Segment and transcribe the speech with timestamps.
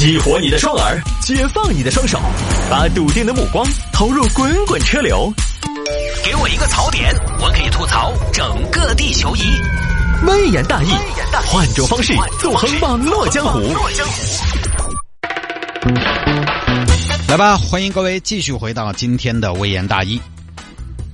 [0.00, 2.18] 激活你的双耳，解放你的双手，
[2.70, 5.30] 把笃定的目光投入滚滚车流。
[6.24, 9.42] 给我一个槽点，我可以吐槽整个地球仪。
[10.26, 10.88] 微言大义，
[11.46, 13.60] 换种方式纵横网络江湖。
[17.28, 20.18] 来吧，欢迎各位继续回到今天的微言大义。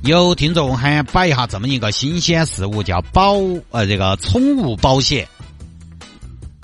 [0.04, 3.34] 有听众还摆一下这么一个新鲜事物，叫保
[3.72, 5.26] 呃这个宠物保险。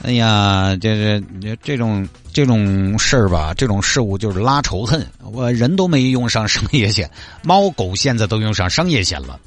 [0.03, 1.25] 哎呀，这是
[1.63, 5.07] 这种这种事儿吧，这种事物就是拉仇恨。
[5.33, 7.09] 我人都没用上商业险，
[7.45, 9.39] 猫狗现在都用上商业险了，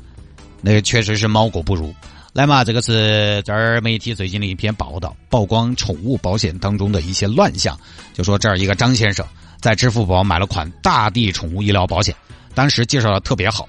[0.62, 1.94] 那确实是猫狗不如。
[2.32, 7.78] 来嘛，这个是这儿媒体最近的一篇报道，曝光宠物保险当中的一些乱象。
[8.14, 9.26] 就说这儿一个张先生
[9.60, 12.16] 在支付宝买了款大地宠物医疗保险，
[12.54, 13.68] 当时介绍的特别好，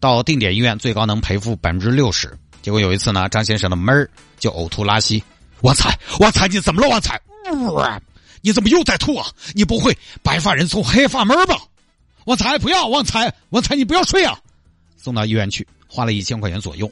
[0.00, 2.36] 到定点医院最高能赔付百分之六十。
[2.62, 5.22] 结果有一次呢，张先生的门儿就呕吐拉稀。
[5.62, 6.88] 旺财，旺财，你怎么了？
[6.88, 7.20] 旺财，
[8.42, 9.26] 你怎么又在吐啊？
[9.54, 11.58] 你不会白发人送黑发妹吧？
[12.26, 14.38] 旺财，不要，旺财，旺财，你不要睡啊！
[14.96, 16.90] 送到医院去，花了一千块钱左右。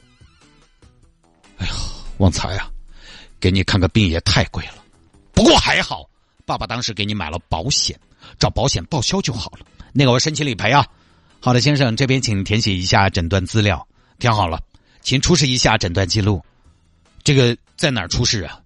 [1.57, 1.73] 哎呀，
[2.17, 2.69] 旺财呀，
[3.39, 4.75] 给你看个病也太贵了。
[5.33, 6.09] 不过还好，
[6.45, 7.99] 爸爸当时给你买了保险，
[8.39, 9.59] 找保险报销就好了。
[9.93, 10.85] 那个我申请理赔啊。
[11.39, 13.87] 好的，先生，这边请填写一下诊断资料。
[14.17, 14.59] 填好了，
[15.01, 16.43] 请出示一下诊断记录。
[17.25, 18.61] 这个在哪儿出事啊？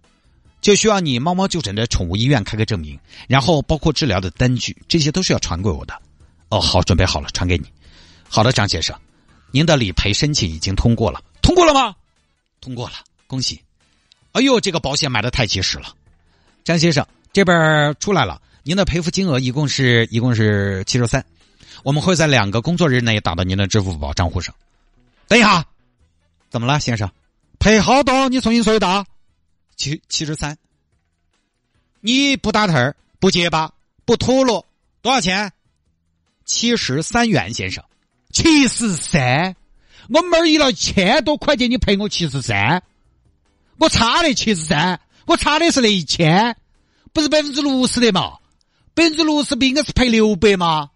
[0.61, 5.99] 就需要你猫猫就诊的宠物医院开个证明，然后包括治疗的单据，这些都是要传给我的。
[6.49, 7.65] 哦，好，准备好了，传给你。
[8.27, 8.93] 好的，张先生，
[9.51, 11.23] 您的理赔申请已经通过了。
[11.41, 11.95] 通过了吗？
[12.59, 13.61] 通过了，恭喜！
[14.33, 15.95] 哎呦，这个保险买的太及时了。
[16.65, 21.25] 张先生，这边出来了，您的赔付金额一共是一共是七十三，
[21.83, 24.53] 我们会在两个工作日内打到您的支付宝账户上。
[25.29, 25.65] 等一下，
[26.49, 27.09] 怎么了，先生？
[27.59, 28.29] 赔好多？
[28.29, 29.05] 你重新说一道。
[29.75, 30.57] 七七十三，
[32.01, 33.71] 你不打头儿，不结巴，
[34.03, 34.65] 不吐露，
[35.01, 35.53] 多少钱？
[36.43, 37.83] 七十三元，先生。
[38.33, 39.55] 七十三，
[40.09, 42.83] 我妹儿一了千多块钱，你赔我七十三？
[43.77, 46.57] 我差的七十三，我差的是那一千，
[47.13, 48.37] 不是百分之六十的嘛？
[48.93, 50.89] 百分之六十不应该是赔六百吗？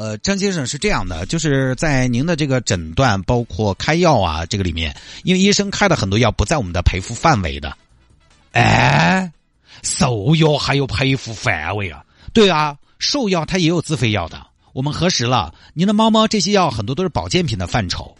[0.00, 7.76] 呃，张先生是这样的，就是在您的这个诊断，包括开药啊，这个里面，因为医生开的很多药不在我们的赔付范围的。
[8.52, 9.30] 哎，
[9.82, 12.02] 兽药还有赔付范围啊？
[12.32, 14.46] 对啊，兽药它也有自费药的。
[14.72, 18.16] 我们核实了，您的猫猫这些药很多都是保健品的范畴。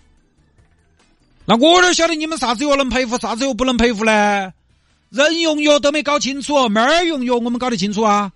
[1.47, 4.53] 那我哪晓得你们啥子药能赔付，啥子药不能赔付呢？
[5.09, 8.31] 人用药都没搞清楚，猫儿用药我们搞得清楚啊。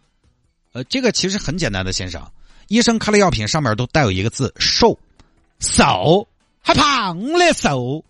[0.72, 2.26] 呃，这个其实很简单的，先生，
[2.69, 4.98] 医生开了药品上面都带有一个字“瘦”，
[5.60, 6.28] 瘦
[6.60, 8.04] 还胖嘞瘦，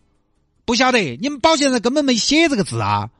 [0.64, 3.10] 不晓得你们保险人根本没写这个字啊。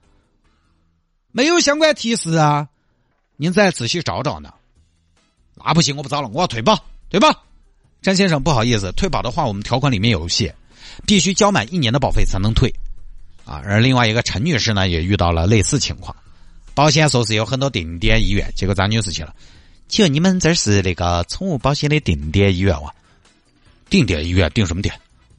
[1.33, 2.69] 没有相关提示啊，
[3.37, 4.55] 您再仔细找找呢。
[5.55, 7.45] 那不行，我不找了，我要退保，退保。
[8.03, 10.55] 张先生，不好意思，退保的话，我们条款里面有写，
[11.07, 12.73] 必须交满一年的保费才能退。
[13.45, 16.15] 啊，而另外一个陈女士呢，也遇到了类似情况。
[16.75, 19.35] 保险说是有很多定点医院，结果张女士去了。
[19.95, 22.93] 请问你们这是那个宠物保险的定点医院哇？
[23.89, 24.93] 定点医院定什么点？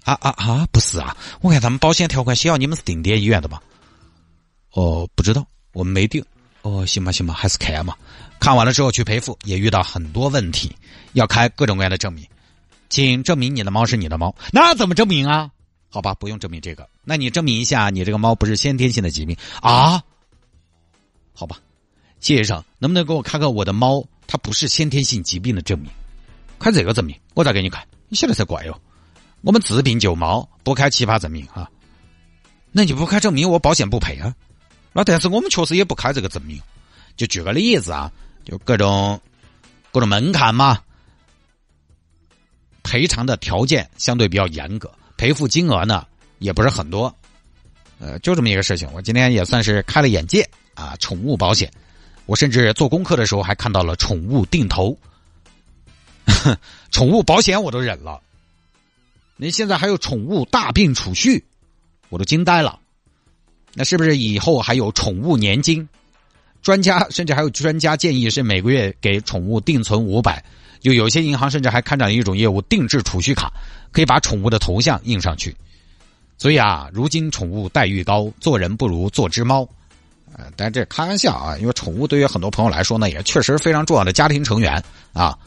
[0.05, 0.65] 啊啊啊！
[0.71, 3.61] 不是啊，我看他们保险条款写要你们是定点医院的吧？
[4.71, 5.45] 哦，不知道。
[5.73, 6.23] 我们没定，
[6.61, 7.97] 哦，行吧，行吧，还是看嘛。
[8.39, 10.73] 看完了之后去赔付，也遇到很多问题，
[11.11, 12.25] 要开各种各样的证明，
[12.87, 14.33] 请证明你的猫是你的猫。
[14.53, 15.51] 那怎么证明啊？
[15.89, 20.01] 好吧，不用证明这个，那你证明一下你这个猫不是先天性的疾病啊？
[21.33, 21.59] 好吧，
[22.21, 25.89] 谢先生，能不能给我看看我的猫它不是先天性疾病的证明？
[26.59, 27.85] 开这个证明，我再给你看。
[28.07, 28.81] 你晓得才怪哟，
[29.41, 31.69] 我们治病救猫不开奇葩证明啊。
[32.71, 34.33] 那你不开证明，我保险不赔啊。
[34.93, 36.61] 那但是我们确实也不开这个证明，
[37.17, 38.11] 就举个例子啊，
[38.45, 39.19] 就各种
[39.91, 40.81] 各种门槛嘛，
[42.83, 46.05] 赔偿的条件相对比较严格，赔付金额呢
[46.39, 47.13] 也不是很多，
[47.99, 50.95] 呃，就这么一个事情，我今天也算是开了眼界啊。
[50.99, 51.69] 宠物保险，
[52.25, 54.97] 我甚至做功课的时候还看到了宠物定投，
[56.91, 58.21] 宠物保险我都忍了，
[59.37, 61.43] 那现在还有宠物大病储蓄，
[62.09, 62.79] 我都惊呆了。
[63.73, 65.87] 那是不是以后还有宠物年金？
[66.61, 70.43] 专家甚至还有专家建议是每个月给宠物定存五百。
[70.79, 73.51] 就有些银行甚至还开展一种业务，定制储蓄卡，
[73.91, 75.55] 可以把宠物的头像印上去。
[76.37, 79.67] 所以啊，如今宠物待遇高，做人不如做只猫。
[80.37, 84.83] 呃，但这开玩笑啊，因为宠物对于很多朋友来说呢，也确实非常重要的家庭成员
[85.13, 85.37] 啊。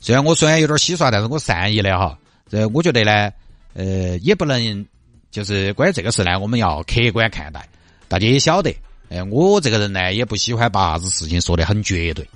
[0.00, 2.16] 虽然我虽然有点稀疏，但是我善意的哈。
[2.48, 3.30] 这我觉得呢，
[3.74, 4.86] 呃，也不能。
[5.30, 7.68] 就是关于这个事呢，我们要客观看待。
[8.08, 8.74] 大家也晓得，
[9.10, 12.26] 哎，我这个人呢，也不喜欢把啥子事情说得很绝对，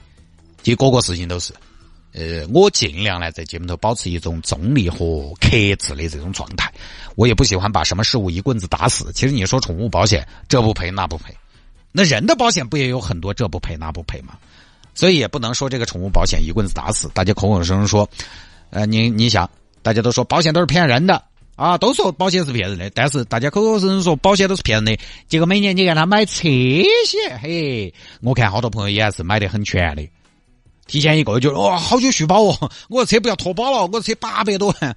[0.62, 1.54] 其实个个事情都是。
[2.12, 5.48] 呃，我尽量呢在节目头保持一种中立和克
[5.78, 6.70] 制的这种状态。
[7.14, 9.10] 我也不喜欢把什么事物一棍子打死。
[9.14, 11.34] 其实你说宠物保险，这不赔那不赔，
[11.92, 14.34] 那人的保险不也有很多这不赔那不赔吗？
[14.94, 17.08] 所以也不能说这个宠物保险一棍子打死。
[17.14, 18.08] 大家口口声声说，
[18.70, 19.48] 呃，你你想，
[19.82, 21.22] 大家都说保险都是骗人的
[21.56, 26.48] 啊，都说保险是骗人的，但是大家口口声声说保险都是骗人的，结果每年你让他买车
[27.06, 30.08] 险，嘿，我看好多朋友也是买得很全的。
[30.86, 32.70] 提前一个月就哇，好久续保哦！
[32.90, 34.96] 我的车不要脱保了，我的车八百多万，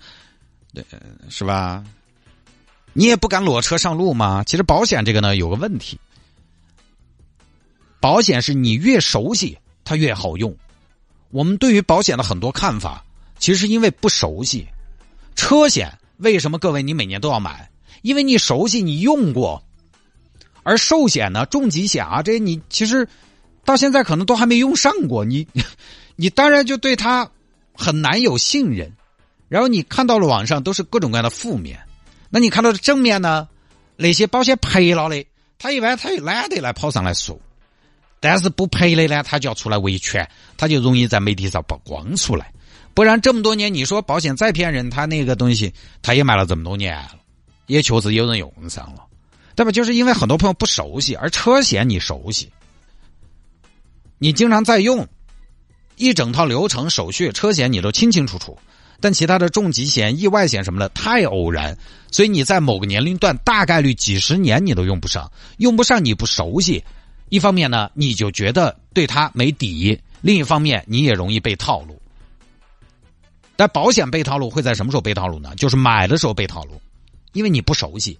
[0.74, 0.84] 对，
[1.30, 1.84] 是吧？
[2.92, 4.44] 你也不敢裸车上路吗？
[4.46, 5.98] 其实保险这个呢，有个问题，
[8.06, 10.56] 保险是你越熟悉它越好用。
[11.32, 13.04] 我们对于保险的很多看法，
[13.40, 14.68] 其实因为不熟悉。
[15.36, 17.68] 车险为什么各位你每年都要买？
[18.04, 19.64] 因为你熟悉，你用过。
[20.62, 23.08] 而寿险呢，重疾险啊，这些你其实。
[23.64, 25.48] 到现在可能都还没用上过你，
[26.16, 27.28] 你当然就对他
[27.74, 28.94] 很难有信任。
[29.50, 31.80] 然后你看到了网上都是各种各样的负面，
[32.30, 33.48] 那你看到的正面呢？
[33.96, 35.26] 那些保险赔了的，
[35.58, 37.40] 他一般他又懒得来跑上来说。
[38.28, 40.28] 但是不赔的呢，他就要出来维权，
[40.58, 42.52] 他就容易在媒体上曝光出来。
[42.96, 47.12] 不然这么多年，你说保险再骗人，他那个东西他也卖了这么多年了，
[47.68, 49.06] 也确实有人用上了，
[49.56, 49.72] 对吧？
[49.72, 52.50] 就是因为很多朋友不熟悉，而车险你熟悉。
[54.18, 55.08] 你经常在用，
[55.96, 58.58] 一整套流程手续，车险你都清清楚楚，
[59.00, 61.78] 但其他的重疾险、意外险什么的太偶然，
[62.12, 66.84] 所以你在某个年龄段大概率几十年你都用不上，用不上你不熟悉，
[67.30, 72.00] 一方面呢你就觉得对它没底，另一方面你也容易被套路。
[73.56, 75.54] 但保险被套路会在什么时候被套路呢？
[75.56, 76.82] 就是买的时候被套路，
[77.34, 78.20] 因为你不熟悉。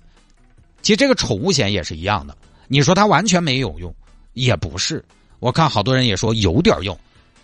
[0.82, 2.38] 其实这个宠物险也是一样的，
[2.68, 3.94] 你说它完全没有用，
[4.34, 5.04] 也不是。
[5.40, 6.98] 我看好多人也说有点用，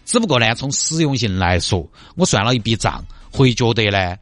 [0.06, 1.86] 只不过呢，从实用性来说，
[2.16, 4.16] 我算了一笔账，会觉得呢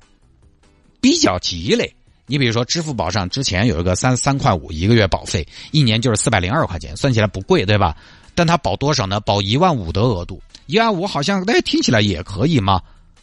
[1.00, 1.94] 比较鸡肋。
[2.30, 7.98] 你比如说，支付宝上之前有一个三三块五一个月保费，一年就是四百零二块钱，算起来不贵，对吧？
[8.36, 9.20] 但它保多少呢？
[9.20, 12.82] 保一万五的额度，一万五好像哎听起来也可以嘛，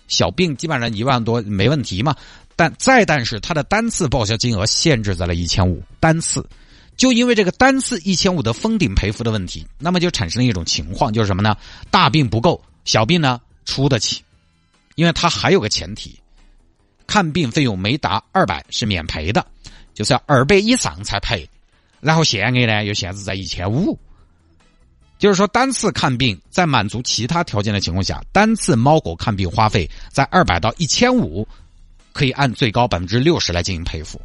[0.09, 2.15] 小病基本上一万多没问题嘛。
[2.57, 6.45] 但再但是它的单次报销金额限制在了一千五单次。
[6.97, 11.55] 就因为这个单次一千五的封顶赔付的问题，那么就产生了一种情况，就是什么呢？
[11.91, 14.23] 大病不够，小病呢出得起，
[14.95, 16.19] 因为它还有个前提，
[17.07, 19.47] 看病费用没达二百是免赔的，
[19.95, 21.49] 就是要二百以上才赔。
[22.01, 23.99] 然后限额呢又限制在一千五，
[25.19, 31.47] 就是说单次看病在满足其他条件的情况下，单次猫狗看病花费在二百到一千五，
[32.13, 34.21] 可以按最高百分之六十来进行赔付，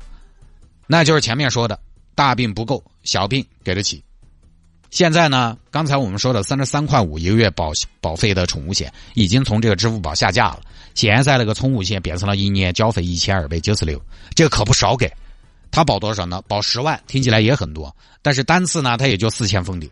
[0.87, 1.79] 那就是前面说的。
[2.13, 4.03] 大病不够，小病给得起。
[4.91, 10.61] 现在呢，刚才我们说的三十三块五一个月保保费的宠物险，已经从这个支付宝下架了。
[10.93, 14.01] 现在那个宠物险变成了一年交费一千二百九十六，
[14.35, 15.11] 这个可不少给。
[15.71, 16.41] 他保多少呢？
[16.47, 19.89] 保十万，听起来也很多，但是单次呢，他也就四千封顶。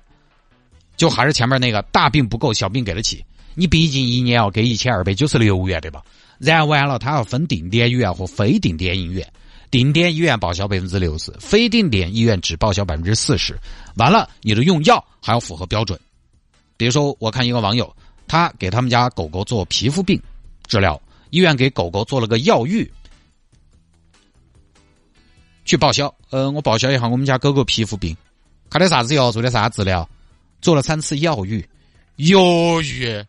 [0.97, 3.23] 就还是前面那个大病不够，小病给得起。
[3.55, 6.03] 你毕竟一年要给一千二百九十六元，对吧？
[6.37, 9.25] 然完了，他要分定点医院和非定点医院。
[9.71, 13.57] 定点医院报销百分之六十，非定点医院只报销百分之四十。
[13.95, 15.97] 完了，你的用药还要符合标准。
[16.75, 17.95] 比如说，我看一个网友，
[18.27, 20.21] 他给他们家狗狗做皮肤病
[20.69, 22.89] 治疗，医院给狗狗做了个药浴，
[25.65, 26.13] 去报销。
[26.29, 28.15] 呃，我报销一下我们家狗狗皮肤病，
[28.69, 30.07] 开的啥子药，做的啥治疗？
[30.61, 31.67] 做了三次药浴，
[32.17, 33.25] 药浴，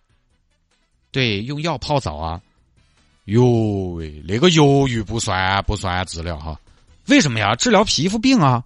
[1.11, 2.41] 对，用药泡澡啊。
[3.25, 6.61] 哟喂，那个药浴不算不算治疗哈？
[7.07, 7.55] 为什么呀？
[7.55, 8.63] 治疗皮肤病啊？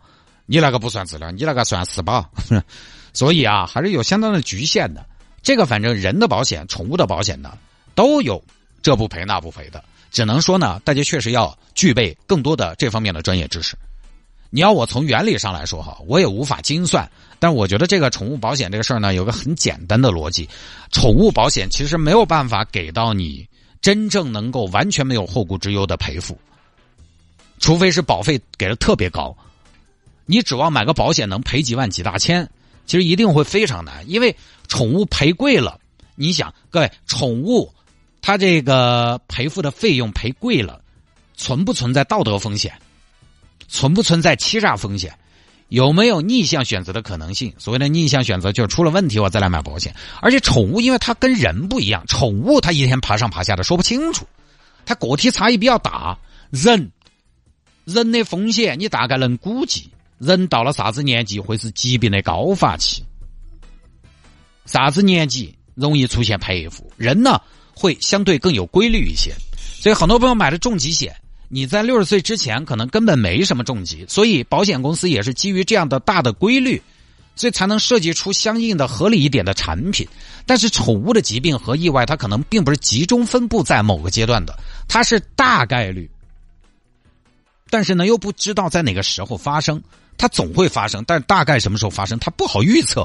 [0.46, 2.26] 你那个不算治疗，你那个算 SPA。
[3.12, 5.06] 所以啊，还是有相当的局限的。
[5.42, 7.56] 这个反正人的保险、宠物的保险呢，
[7.94, 8.42] 都有
[8.84, 9.82] 这不赔那不赔的。
[10.12, 13.76] 只能说呢，大家确实要具备更多的这方面的专业知识。
[14.50, 17.10] 你要我从原理上来说哈，我也无法精算，
[17.40, 20.48] 但我觉得这个宠物保险这个事儿呢，有个很简单的逻辑：
[20.92, 23.48] 宠物保险其实没有办法给到你。
[23.80, 26.38] 真正能够完全没有后顾之忧的赔付，
[27.58, 29.36] 除非是保费给的特别高，
[30.24, 32.48] 你指望买个保险能赔几万几大千，
[32.86, 34.02] 其实一定会非常难。
[34.08, 34.34] 因为
[34.68, 35.78] 宠物赔贵了，
[36.14, 37.70] 你想，各位，宠物
[38.26, 40.80] 它这个赔付的费用赔贵了，
[41.36, 42.72] 存不存在道德风险？
[43.68, 45.14] 存不存在欺诈风险？
[45.68, 47.52] 有没有逆向选择的可能性？
[47.58, 49.94] 所谓的逆向选择，就是出了问题我再来买保险。
[50.22, 54.26] 而且宠物，因为它跟人不一样，宠物它一天爬上爬下的说不清楚，
[54.86, 56.18] 它个体差异比较大。
[56.50, 56.92] 人
[57.84, 63.04] 人的风险你大概能估计，人到了啥子年纪会是疾病的高发期？
[64.64, 66.90] 啥子年纪容易出现赔付？
[66.96, 67.38] 人呢
[67.74, 69.34] 会相对更有规律一些，
[69.80, 71.14] 所以很多朋友买的重疾险，
[71.48, 76.82] 你在六十岁之前可能根本没什么重疾，所以保险公司也是基于这样的大的规律。
[77.36, 80.06] 所以才能设计出相应的合理一点的产品，
[80.46, 86.08] 但是宠物的疾病和意外，它可能并不是集中分布在某个阶段的，它是大概率，
[87.70, 89.82] 但是呢又不知道在哪个时候发生，
[90.16, 93.04] 它总会发生，但大概什么时候发生，它不好预测。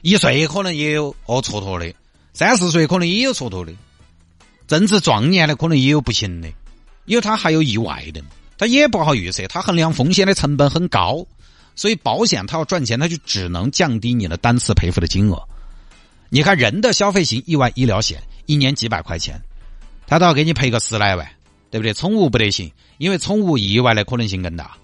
[0.00, 1.94] 一岁可能也有哦蹉跎的，
[2.32, 3.74] 三四岁可能也有蹉跎的，
[4.70, 6.48] 正值壮年的可能也有不行的，
[7.04, 8.22] 因为他还有意外的，
[8.56, 11.26] 他也不好预测，他衡量风险的成本很高。
[11.74, 15.42] 所以保险他要赚钱，他就只能降低你的单次赔付的金额。
[16.28, 19.42] 你看人的消费型意外医疗险，一年几百块钱，
[20.06, 21.28] 他都要给你赔个十来万，
[21.68, 21.92] 对不对？
[21.92, 24.76] 宠物不得行，因为宠物意外的可能性更大。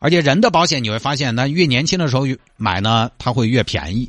[0.00, 2.26] 而且人的保险你会发现，那越年轻的时候
[2.58, 4.06] 买呢，它会越便宜；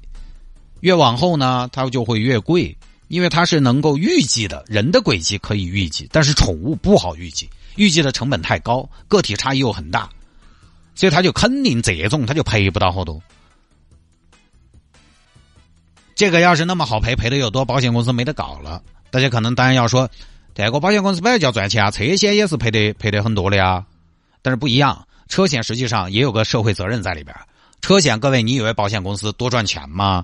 [0.82, 2.76] 越往后呢，它就会越贵，
[3.08, 4.64] 因为它是能够预计的。
[4.68, 10.10] 人的轨迹可以预计，但是宠物不好预计，预计的成本太高，个体差异又很大。
[10.96, 13.22] 所以他就肯定这种他就赔不到好多。
[16.16, 18.82] 这个要是那么好赔，赔的又多，保险公司没得搞了。
[19.12, 20.10] 大家可能当然要说，
[20.54, 23.86] 这个保险公司本来就要赚钱啊，车险也是赔的赔的很多的呀。
[24.42, 27.36] 但是不一样，车险实际上也有个社会责任在里边。
[27.82, 30.24] 车险，各位，你以为保险公司多赚钱吗？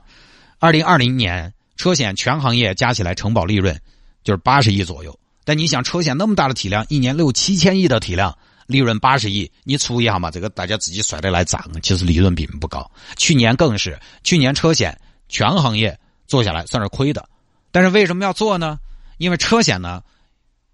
[0.59, 3.75] 二零二零年车险全行业加起来承保利润
[4.23, 5.17] 就是八十亿左右。
[5.43, 8.38] 但你想，车险那么大的体量，一年六七千亿的体量。
[8.67, 10.29] 利润八十亿，你除一下嘛？
[10.29, 11.59] 这个大家自己算得来账。
[11.81, 14.95] 其实利润并不高，去年更是，去年车险
[15.27, 17.27] 全行业做下来算是亏的。
[17.71, 18.77] 但是为什么要做呢？
[19.17, 20.03] 因为车险呢，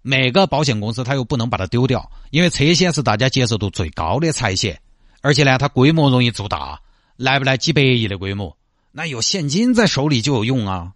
[0.02, 4.78] 每个保险公司它又不能把它丢掉，因为车险是大家接受度最高的财险，
[5.22, 6.80] 而且呢，它规模容易做大，
[7.16, 8.56] 来不来几百亿的规模，
[8.92, 10.92] 那有现金在手里就有用啊。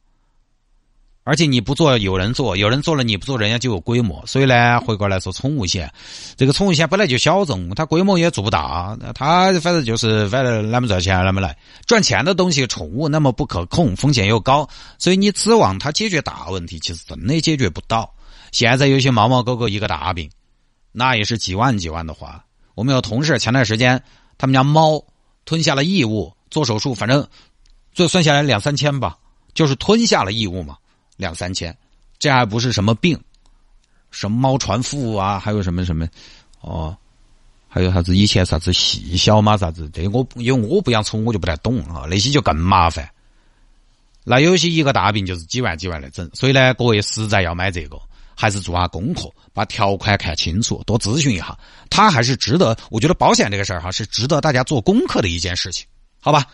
[1.25, 4.27] 而且你不做，有人做；有人做了，你不做，人家就有规模。
[4.27, 5.89] 所以呢，回过来说，宠物险，
[6.37, 11.57] 这个宠物险本来就小众，它规模也做不大，它反正就是反正那么赚钱那么来。
[11.87, 18.13] 赚钱的东西，宠物那么不可控，风险又高，所以你指望它解决大问题，其实真的解决不到。
[18.51, 20.29] 现在有些猫猫狗狗一个大病，
[20.91, 22.45] 那也是几万几万的花。
[22.75, 24.03] 我们有同事前段时间，
[24.39, 25.01] 他们家猫
[25.45, 27.25] 吞下了异物，做手术，反正
[27.95, 29.17] 这算下来两三千吧，
[29.55, 30.77] 就是吞下了异物嘛。
[31.17, 31.77] 两三千，
[32.19, 33.19] 这还不是什么病，
[34.11, 36.07] 什么猫传腹啊，还有什么什么，
[36.61, 36.97] 哦，
[37.69, 43.09] 还有啥子以前啥子细小嘛啥子，这我因为我不养宠物，我就不太懂啊，那些就更麻烦。
[44.25, 48.01] 那有些一个大病就是几万几万的整，所以呢，各位实在要买这个，
[48.37, 51.59] 还是做下功课，把条款看清楚，多咨询一下，
[51.91, 52.77] 它还是值得。
[52.89, 55.87] 我觉得保险这个事儿哈，是值得大家做功课的一件事情，
[56.21, 56.47] 好吧？